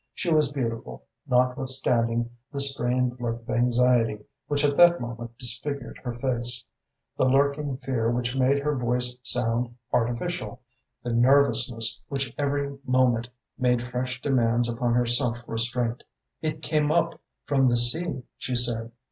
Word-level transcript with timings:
She 0.15 0.33
was 0.33 0.51
beautiful, 0.51 1.03
notwithstanding 1.27 2.31
the 2.51 2.59
strained 2.59 3.21
look 3.21 3.43
of 3.43 3.49
anxiety 3.51 4.25
which 4.47 4.65
at 4.65 4.75
that 4.77 4.99
moment 4.99 5.37
disfigured 5.37 5.99
her 5.99 6.13
face, 6.15 6.63
the 7.17 7.25
lurking 7.25 7.77
fear 7.77 8.09
which 8.09 8.35
made 8.35 8.63
her 8.63 8.75
voice 8.75 9.15
sound 9.21 9.75
artificial, 9.93 10.59
the 11.03 11.13
nervousness 11.13 12.01
which 12.07 12.33
every 12.35 12.79
moment 12.83 13.29
made 13.59 13.83
fresh 13.83 14.19
demands 14.23 14.67
upon 14.67 14.95
her 14.95 15.05
self 15.05 15.43
restraint. 15.45 16.01
"It 16.41 16.63
came 16.63 16.91
up 16.91 17.21
from 17.45 17.69
the 17.69 17.77
sea," 17.77 18.23
she 18.39 18.55
said. 18.55 18.91